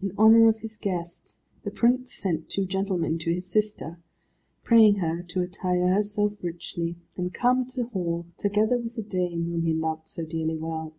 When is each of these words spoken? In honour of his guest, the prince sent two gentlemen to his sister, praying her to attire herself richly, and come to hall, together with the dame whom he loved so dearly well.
In 0.00 0.12
honour 0.16 0.46
of 0.48 0.60
his 0.60 0.76
guest, 0.76 1.36
the 1.64 1.70
prince 1.72 2.12
sent 2.12 2.48
two 2.48 2.64
gentlemen 2.64 3.18
to 3.18 3.32
his 3.34 3.44
sister, 3.50 3.98
praying 4.62 4.98
her 4.98 5.24
to 5.24 5.40
attire 5.42 5.88
herself 5.88 6.34
richly, 6.44 6.94
and 7.16 7.34
come 7.34 7.66
to 7.70 7.86
hall, 7.88 8.24
together 8.38 8.78
with 8.78 8.94
the 8.94 9.02
dame 9.02 9.46
whom 9.46 9.62
he 9.66 9.74
loved 9.74 10.06
so 10.06 10.24
dearly 10.24 10.58
well. 10.58 10.94